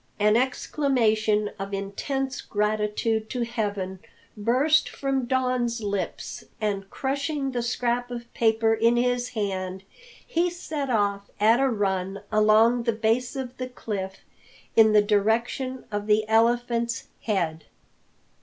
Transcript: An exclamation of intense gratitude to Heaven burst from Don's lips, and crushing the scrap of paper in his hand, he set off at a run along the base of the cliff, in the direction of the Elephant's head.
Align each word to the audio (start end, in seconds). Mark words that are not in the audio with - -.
An 0.19 0.35
exclamation 0.35 1.51
of 1.59 1.75
intense 1.75 2.41
gratitude 2.41 3.29
to 3.29 3.45
Heaven 3.45 3.99
burst 4.35 4.89
from 4.89 5.25
Don's 5.25 5.79
lips, 5.79 6.45
and 6.59 6.89
crushing 6.89 7.51
the 7.51 7.61
scrap 7.61 8.09
of 8.09 8.33
paper 8.33 8.73
in 8.73 8.97
his 8.97 9.29
hand, 9.37 9.83
he 10.25 10.49
set 10.49 10.89
off 10.89 11.29
at 11.39 11.59
a 11.59 11.69
run 11.69 12.23
along 12.31 12.81
the 12.81 12.93
base 12.93 13.35
of 13.35 13.55
the 13.57 13.69
cliff, 13.69 14.21
in 14.75 14.91
the 14.93 15.03
direction 15.03 15.85
of 15.91 16.07
the 16.07 16.27
Elephant's 16.27 17.07
head. 17.21 17.65